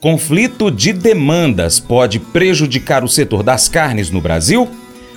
[0.00, 4.66] Conflito de demandas pode prejudicar o setor das carnes no Brasil?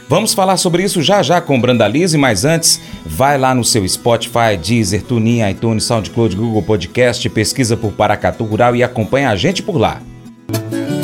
[0.10, 4.58] Vamos falar sobre isso já já com Brandalize, mas antes, vai lá no seu Spotify,
[4.62, 9.78] Deezer, TuneIn, iTunes, SoundCloud, Google Podcast, pesquisa por Paracatu Rural e acompanha a gente por
[9.78, 10.02] lá.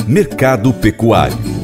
[0.06, 1.59] Mercado Pecuário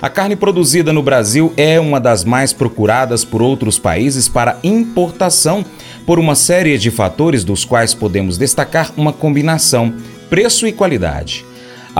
[0.00, 5.64] A carne produzida no Brasil é uma das mais procuradas por outros países para importação
[6.06, 9.92] por uma série de fatores dos quais podemos destacar uma combinação
[10.30, 11.44] preço e qualidade.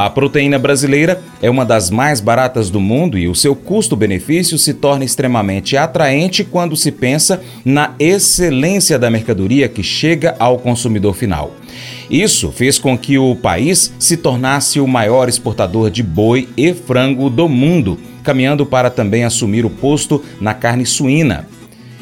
[0.00, 4.72] A proteína brasileira é uma das mais baratas do mundo e o seu custo-benefício se
[4.72, 11.50] torna extremamente atraente quando se pensa na excelência da mercadoria que chega ao consumidor final.
[12.08, 17.28] Isso fez com que o país se tornasse o maior exportador de boi e frango
[17.28, 21.44] do mundo, caminhando para também assumir o posto na carne suína.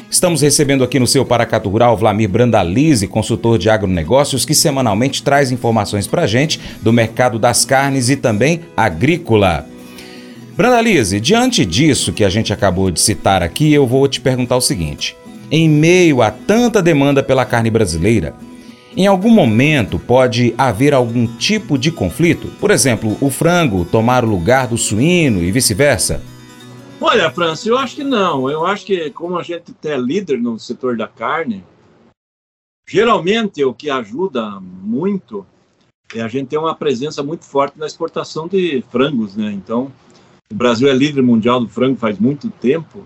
[0.09, 5.51] Estamos recebendo aqui no seu Paracato Rural Vlamir Brandalize, consultor de agronegócios, que semanalmente traz
[5.51, 9.67] informações para a gente do mercado das carnes e também agrícola.
[10.55, 14.61] Brandalize, diante disso que a gente acabou de citar aqui, eu vou te perguntar o
[14.61, 15.15] seguinte:
[15.51, 18.33] em meio a tanta demanda pela carne brasileira,
[18.95, 22.47] em algum momento pode haver algum tipo de conflito?
[22.61, 26.21] Por exemplo, o frango tomar o lugar do suíno e vice-versa?
[26.99, 28.49] Olha, França, eu acho que não.
[28.49, 31.63] Eu acho que como a gente é líder no setor da carne,
[32.89, 35.45] geralmente o que ajuda muito
[36.15, 39.51] é a gente ter uma presença muito forte na exportação de frangos, né?
[39.51, 39.91] Então,
[40.51, 43.05] o Brasil é líder mundial do frango faz muito tempo.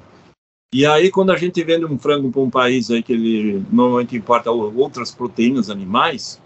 [0.74, 4.16] E aí, quando a gente vende um frango para um país aí que ele normalmente
[4.16, 6.40] importa outras proteínas animais,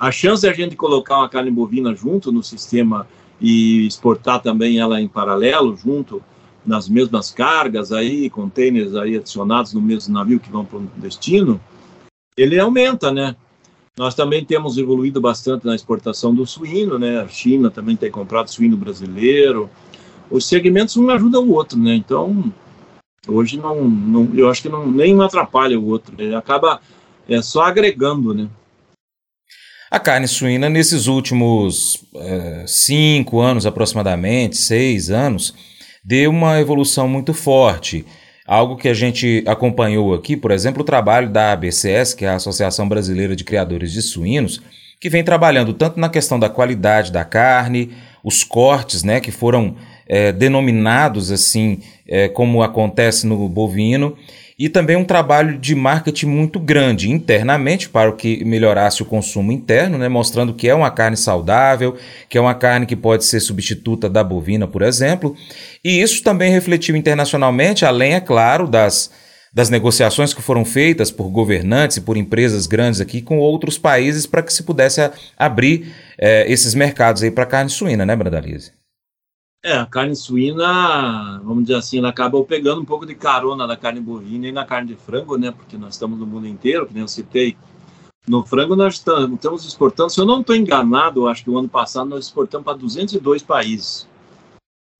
[0.00, 3.06] a chance de a gente colocar uma carne bovina junto no sistema
[3.38, 6.22] e exportar também ela em paralelo junto
[6.64, 11.60] nas mesmas cargas aí, containers aí adicionados no mesmo navio que vão para o destino,
[12.36, 13.36] ele aumenta, né?
[13.96, 17.20] Nós também temos evoluído bastante na exportação do suíno, né?
[17.20, 19.70] A China também tem comprado suíno brasileiro.
[20.30, 21.94] Os segmentos um ajuda o outro, né?
[21.94, 22.52] Então,
[23.28, 26.14] hoje não, não eu acho que não, nem atrapalha o outro.
[26.18, 26.80] Ele acaba
[27.28, 28.48] é, só agregando, né?
[29.90, 35.54] A carne suína, nesses últimos é, cinco anos aproximadamente, seis anos,
[36.04, 38.04] deu uma evolução muito forte.
[38.46, 42.34] Algo que a gente acompanhou aqui, por exemplo, o trabalho da ABCS, que é a
[42.34, 44.60] Associação Brasileira de Criadores de Suínos,
[45.00, 47.92] que vem trabalhando tanto na questão da qualidade da carne,
[48.22, 49.76] os cortes, né, que foram
[50.06, 54.16] é, denominados assim, é, como acontece no bovino,
[54.58, 59.98] e também um trabalho de marketing muito grande internamente para que melhorasse o consumo interno,
[59.98, 61.96] né, mostrando que é uma carne saudável,
[62.28, 65.36] que é uma carne que pode ser substituta da bovina, por exemplo.
[65.84, 69.10] E isso também refletiu internacionalmente, além, é claro, das,
[69.52, 74.24] das negociações que foram feitas por governantes e por empresas grandes aqui com outros países
[74.24, 75.00] para que se pudesse
[75.36, 78.83] abrir é, esses mercados aí para carne suína, né, Brandalize?
[79.66, 83.78] É, a carne suína, vamos dizer assim, ela acabou pegando um pouco de carona da
[83.78, 85.50] carne bovina e na carne de frango, né?
[85.50, 87.56] Porque nós estamos no mundo inteiro, que nem eu citei.
[88.28, 92.10] No frango nós estamos exportando, se eu não estou enganado, acho que o ano passado
[92.10, 94.06] nós exportamos para 202 países.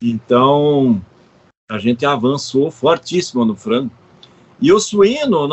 [0.03, 0.99] Então,
[1.71, 3.93] a gente avançou fortíssimo no frango.
[4.59, 5.47] E o suíno,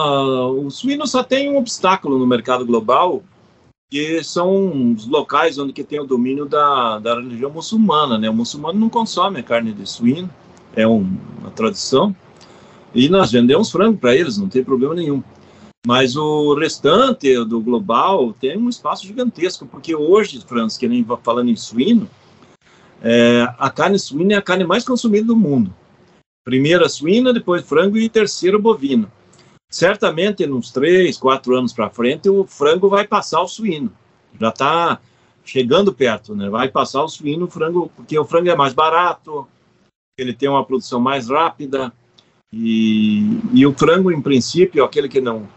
[0.55, 3.21] o suíno só tem um obstáculo no mercado global,
[3.91, 8.29] que são os locais onde que tem o domínio da, da religião muçulmana, né?
[8.29, 10.29] O muçulmano não consome carne de suíno,
[10.73, 11.05] é um,
[11.39, 12.15] uma tradição,
[12.95, 15.21] e nós vendemos frango para eles, não tem problema nenhum.
[15.85, 21.49] Mas o restante do global tem um espaço gigantesco, porque hoje, Franz, que nem falando
[21.49, 22.09] em suíno,
[23.01, 25.73] é, a carne suína é a carne mais consumida do mundo.
[26.45, 29.11] Primeiro a suína, depois frango e terceiro bovino
[29.71, 33.91] certamente, nos três, quatro anos para frente, o frango vai passar o suíno.
[34.39, 34.99] Já está
[35.45, 36.49] chegando perto, né?
[36.49, 39.47] Vai passar o suíno, o frango, porque o frango é mais barato,
[40.17, 41.91] ele tem uma produção mais rápida,
[42.53, 45.47] e, e o frango, em princípio, aquele que não,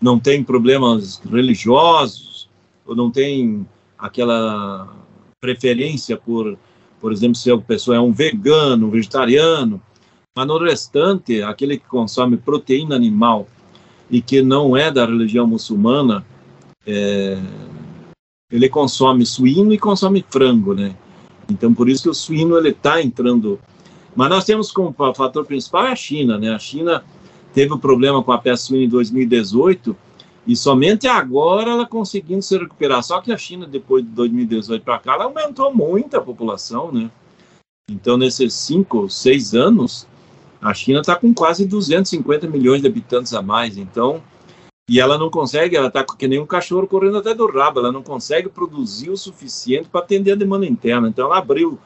[0.00, 2.48] não tem problemas religiosos,
[2.86, 3.66] ou não tem
[3.98, 4.88] aquela
[5.40, 6.56] preferência por,
[7.00, 9.82] por exemplo, se a pessoa é um vegano, um vegetariano,
[10.36, 13.48] mas no restante, aquele que consome proteína animal
[14.14, 16.24] e que não é da religião muçulmana,
[16.86, 17.36] é,
[18.48, 20.94] ele consome suíno e consome frango, né?
[21.50, 23.58] Então, por isso que o suíno ele está entrando.
[24.14, 26.54] Mas nós temos como fator principal a China, né?
[26.54, 27.02] A China
[27.52, 29.96] teve um problema com a peste suína em 2018
[30.46, 33.02] e somente agora ela conseguindo se recuperar.
[33.02, 37.10] Só que a China, depois de 2018 para cá, ela aumentou muito a população, né?
[37.90, 40.06] Então, nesses cinco, seis anos,
[40.64, 44.22] a China está com quase 250 milhões de habitantes a mais, então
[44.88, 47.92] E ela não consegue, ela está que nem um cachorro correndo até do rabo, ela
[47.92, 51.08] não consegue produzir o suficiente para atender a demanda interna.
[51.08, 51.78] Então ela abriu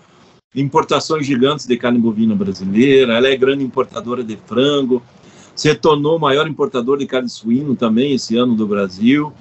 [0.54, 5.02] importações gigantes de carne bovina brasileira, ela é grande importadora de frango,
[5.56, 9.32] se tornou o maior importador de carne suíno também esse ano do Brasil.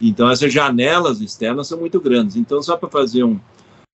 [0.00, 2.36] Então essas janelas externas são muito grandes.
[2.36, 3.40] Então só para fazer um,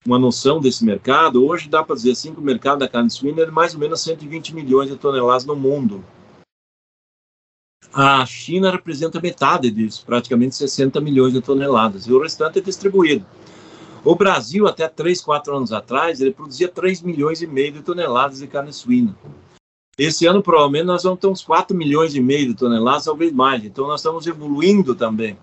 [0.06, 3.42] uma noção desse mercado, hoje dá para dizer assim que o mercado da carne suína
[3.42, 6.04] é mais ou menos 120 milhões de toneladas no mundo.
[7.92, 13.26] A China representa metade disso, praticamente 60 milhões de toneladas, e o restante é distribuído.
[14.04, 18.40] O Brasil, até 3, 4 anos atrás, ele produzia 3 milhões e meio de toneladas
[18.40, 19.18] de carne suína.
[19.98, 23.66] Esse ano, provavelmente, nós vamos ter uns 4 milhões e meio de toneladas, talvez mais.
[23.66, 25.38] Então, nós estamos evoluindo também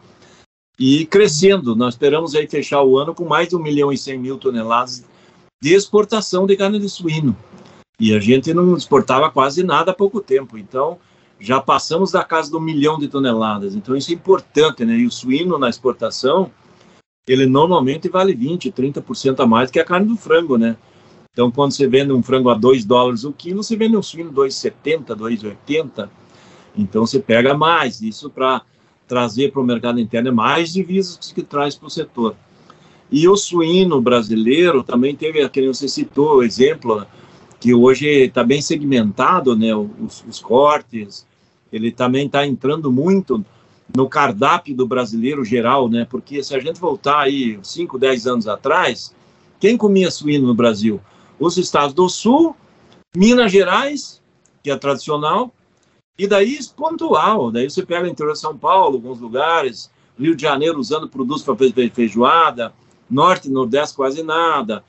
[0.79, 1.75] e crescendo.
[1.75, 5.05] Nós esperamos aí fechar o ano com mais de 1 milhão e 100 mil toneladas
[5.63, 7.37] de exportação de carne de suíno.
[7.99, 10.59] E a gente não exportava quase nada há pouco tempo.
[10.59, 10.99] Então,
[11.41, 13.75] já passamos da casa do milhão de toneladas.
[13.75, 14.97] Então, isso é importante, né?
[14.97, 16.51] E o suíno na exportação,
[17.27, 20.77] ele normalmente vale 20, 30% a mais que a carne do frango, né?
[21.33, 24.33] Então, quando você vende um frango a 2 dólares o quilo, você vende um suíno
[24.33, 26.09] 2,70, 2,80.
[26.77, 28.01] Então, você pega mais.
[28.03, 28.63] Isso para
[29.07, 32.37] trazer para o mercado interno é mais divisas que traz para o setor.
[33.11, 37.07] E o suíno brasileiro também teve, aquele você citou o exemplo,
[37.61, 41.27] que hoje está bem segmentado, né, os, os cortes,
[41.73, 43.45] ele também está entrando muito
[43.95, 48.49] no cardápio do brasileiro geral, né, porque se a gente voltar aí 5, 10 anos
[48.49, 49.15] atrás,
[49.61, 51.01] quem comia suíno no Brasil?
[51.39, 52.57] Os estados do Sul,
[53.17, 54.21] Minas Gerais,
[54.63, 55.55] que é tradicional,
[56.19, 60.43] e daí pontual, daí você pega o interior de São Paulo, alguns lugares, Rio de
[60.43, 62.73] Janeiro usando produtos para fazer feijoada,
[63.09, 64.83] Norte e Nordeste quase nada.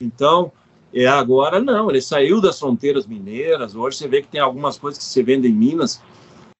[0.00, 0.52] Então,
[0.94, 3.74] é, agora não, ele saiu das fronteiras mineiras.
[3.74, 6.00] Hoje você vê que tem algumas coisas que se vendem em Minas,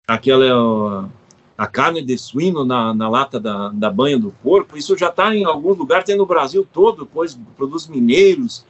[0.07, 1.09] aquela
[1.57, 5.35] a carne de suíno na, na lata da, da banha do porco, isso já está
[5.35, 8.65] em alguns lugares, tem no Brasil todo, depois produtos mineiros,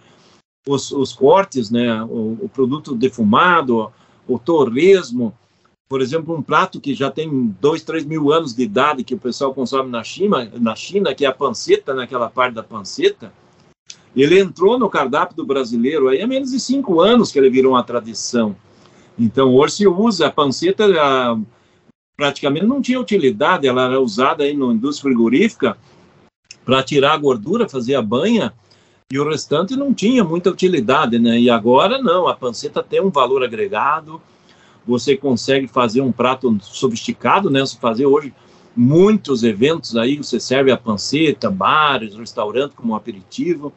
[0.66, 3.92] os, os cortes, né, o, o produto defumado,
[4.28, 5.34] o torresmo,
[5.88, 9.18] por exemplo, um prato que já tem dois, três mil anos de idade que o
[9.18, 13.32] pessoal consome na China, na China, que é a panceta, naquela parte da panceta,
[14.14, 17.72] ele entrou no cardápio do brasileiro aí há menos de cinco anos que ele virou
[17.72, 18.54] uma tradição.
[19.18, 21.38] Então, hoje se usa a panceta, a,
[22.16, 25.78] praticamente não tinha utilidade, ela era usada aí na indústria frigorífica
[26.64, 28.52] para tirar a gordura, fazer a banha,
[29.10, 31.38] e o restante não tinha muita utilidade, né?
[31.38, 34.20] E agora não, a panceta tem um valor agregado,
[34.86, 37.60] você consegue fazer um prato sofisticado, né?
[37.60, 38.34] Você fazer hoje
[38.76, 43.72] muitos eventos aí, você serve a panceta, bares, restaurante como um aperitivo,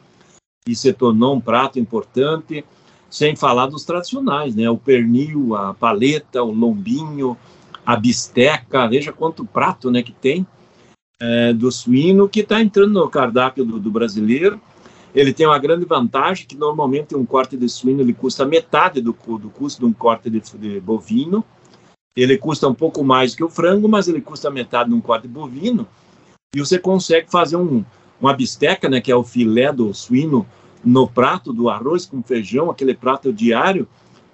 [0.66, 2.64] e se tornou um prato importante,
[3.10, 4.68] sem falar dos tradicionais, né?
[4.68, 7.36] O pernil, a paleta, o lombinho,
[7.84, 10.46] a bisteca, veja quanto prato, né, que tem
[11.20, 14.60] é, do suíno que está entrando no cardápio do, do, brasileiro.
[15.14, 19.12] Ele tem uma grande vantagem que normalmente um corte de suíno ele custa metade do,
[19.12, 21.44] do custo de um corte de, de bovino.
[22.16, 25.22] Ele custa um pouco mais que o frango, mas ele custa metade de um corte
[25.22, 25.86] de bovino.
[26.54, 27.84] E você consegue fazer um,
[28.20, 30.46] uma bisteca, né, que é o filé do suíno,
[30.84, 33.86] no prato do arroz com feijão, aquele prato diário,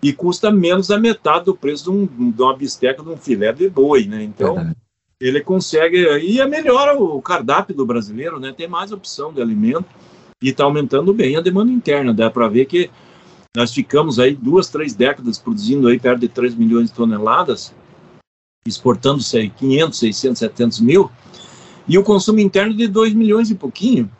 [0.02, 3.52] e custa menos da metade do preço de, um, de uma bisteca de um filé
[3.52, 4.22] de boi, né?
[4.22, 4.72] Então,
[5.20, 8.54] ele consegue, e é melhor o cardápio do brasileiro, né?
[8.56, 9.86] Tem mais opção de alimento
[10.42, 12.14] e está aumentando bem a demanda interna.
[12.14, 12.90] Dá para ver que
[13.56, 17.74] nós ficamos aí duas, três décadas produzindo aí perto de 3 milhões de toneladas,
[18.66, 21.10] exportando 500, 600, 700 mil,
[21.88, 24.10] e o consumo interno de 2 milhões e pouquinho.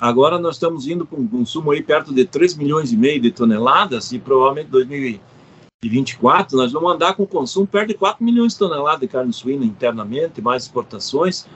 [0.00, 3.30] Agora nós estamos indo para um consumo aí perto de 3 milhões e meio de
[3.30, 9.00] toneladas e provavelmente 2024 nós vamos andar com consumo perto de 4 milhões de toneladas
[9.00, 11.46] de carne suína internamente, mais exportações.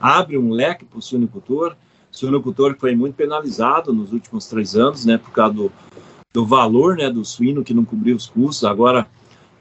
[0.00, 1.76] Abre um leque para o suinocultor.
[2.12, 5.72] O suinocultor foi muito penalizado nos últimos três anos, né, por causa do,
[6.32, 8.64] do valor né, do suíno que não cobriu os custos.
[8.64, 9.06] Agora,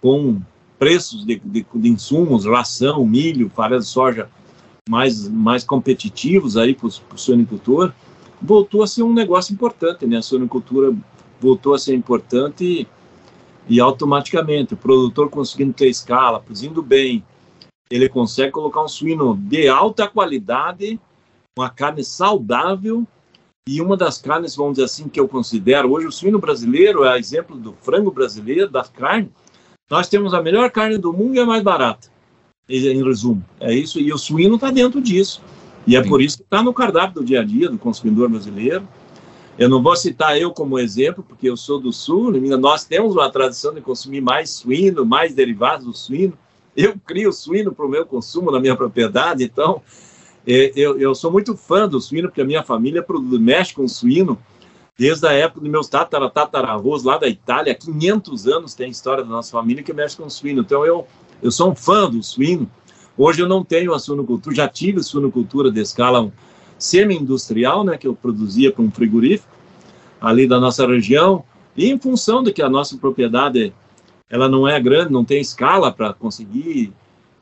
[0.01, 0.41] com
[0.77, 4.29] preços de, de, de insumos, ração, milho, farinha de soja
[4.89, 7.93] mais, mais competitivos aí para o suinocultor,
[8.41, 10.17] voltou a ser um negócio importante, né?
[10.17, 10.95] A suinocultura
[11.39, 12.87] voltou a ser importante e,
[13.75, 17.23] e automaticamente o produtor conseguindo ter escala, produzindo bem,
[17.91, 20.99] ele consegue colocar um suíno de alta qualidade,
[21.59, 23.05] uma carne saudável
[23.67, 27.19] e uma das carnes, vamos dizer assim, que eu considero hoje o suíno brasileiro é
[27.19, 29.29] exemplo do frango brasileiro, da carne.
[29.89, 32.07] Nós temos a melhor carne do mundo e a mais barata,
[32.67, 33.43] em resumo.
[33.59, 35.41] É isso, e o suíno está dentro disso.
[35.85, 36.09] E é Sim.
[36.09, 38.87] por isso que está no cardápio do dia a dia do consumidor brasileiro.
[39.57, 43.29] Eu não vou citar eu como exemplo, porque eu sou do Sul, nós temos uma
[43.29, 46.33] tradição de consumir mais suíno, mais derivados do suíno,
[46.75, 49.81] eu crio suíno para o meu consumo na minha propriedade, então
[50.75, 53.05] eu, eu sou muito fã do suíno, porque a minha família
[53.39, 54.37] mexe com suíno
[54.97, 59.23] desde a época dos meus tatara, tataravôs lá da Itália, 500 anos tem a história
[59.23, 60.61] da nossa família que mexe com suíno.
[60.61, 61.07] Então eu,
[61.41, 62.69] eu sou um fã do suíno.
[63.17, 66.31] Hoje eu não tenho a suinocultura, já tive suinocultura de escala
[66.77, 69.53] semi-industrial, né, que eu produzia para um frigorífico
[70.19, 71.43] ali da nossa região,
[71.77, 73.73] e em função de que a nossa propriedade
[74.29, 76.91] ela não é grande, não tem escala para conseguir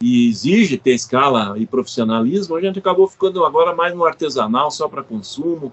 [0.02, 4.88] e exige ter escala e profissionalismo, a gente acabou ficando agora mais no artesanal, só
[4.88, 5.72] para consumo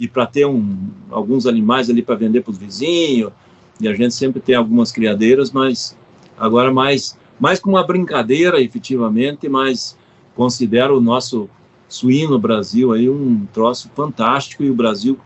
[0.00, 3.32] e para ter um, alguns animais ali para vender para os vizinhos.
[3.80, 5.96] E a gente sempre tem algumas criadeiras, mas
[6.38, 9.96] agora mais, mais com uma brincadeira, efetivamente, mas
[10.34, 11.48] considero o nosso
[11.88, 15.18] suíno Brasil aí um troço fantástico e o Brasil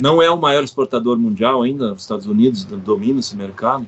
[0.00, 3.86] não é o maior exportador mundial ainda, os Estados Unidos dominam esse mercado,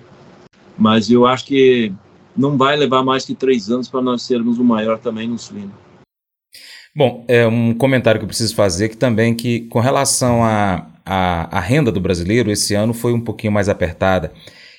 [0.76, 1.92] mas eu acho que
[2.36, 5.72] não vai levar mais que três anos para nós sermos o maior também no suíno.
[6.96, 11.56] Bom, é um comentário que eu preciso fazer que também que com relação à a,
[11.56, 14.32] a, a, renda do brasileiro esse ano foi um pouquinho mais apertada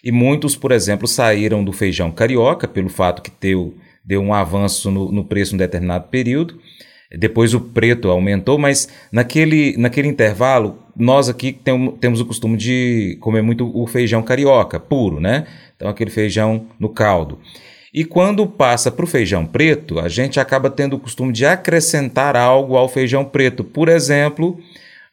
[0.05, 4.91] e muitos, por exemplo, saíram do feijão carioca pelo fato que deu, deu um avanço
[4.91, 6.59] no, no preço em um determinado período.
[7.11, 13.17] Depois o preto aumentou, mas naquele, naquele intervalo nós aqui tem, temos o costume de
[13.19, 15.45] comer muito o feijão carioca, puro, né?
[15.75, 17.39] Então, aquele feijão no caldo.
[17.93, 22.35] E quando passa para o feijão preto, a gente acaba tendo o costume de acrescentar
[22.35, 23.63] algo ao feijão preto.
[23.63, 24.59] Por exemplo,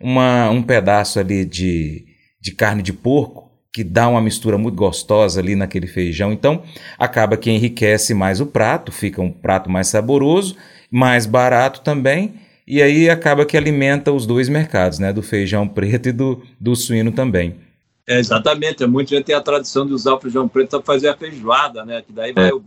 [0.00, 2.04] uma, um pedaço ali de,
[2.40, 6.32] de carne de porco, que dá uma mistura muito gostosa ali naquele feijão.
[6.32, 6.62] Então,
[6.98, 10.56] acaba que enriquece mais o prato, fica um prato mais saboroso,
[10.90, 12.34] mais barato também
[12.66, 15.12] e aí acaba que alimenta os dois mercados, né?
[15.12, 17.56] Do feijão preto e do, do suíno também.
[18.06, 21.16] É, exatamente, muita gente tem a tradição de usar o feijão preto para fazer a
[21.16, 22.02] feijoada, né?
[22.02, 22.54] Que daí vai, é.
[22.54, 22.62] o,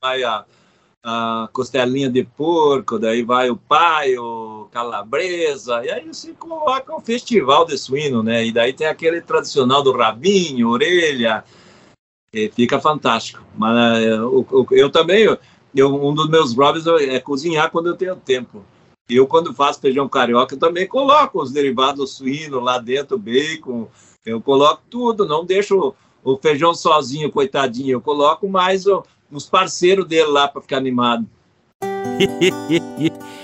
[0.00, 0.44] vai a,
[1.02, 7.64] a costelinha de porco, daí vai o paio, calabresa, e aí você coloca um festival
[7.64, 8.44] de suíno, né?
[8.44, 11.44] E daí tem aquele tradicional do rabinho, orelha,
[12.30, 13.42] e fica fantástico.
[13.56, 15.24] Mas eu, eu, eu também,
[15.74, 18.62] eu, um dos meus hobbies é cozinhar quando eu tenho tempo.
[19.08, 23.88] Eu, quando faço feijão carioca, também coloco os derivados suínos lá dentro, bacon,
[24.24, 28.84] eu coloco tudo, não deixo o feijão sozinho, coitadinho, eu coloco mais
[29.30, 31.26] os parceiros dele lá para ficar animado.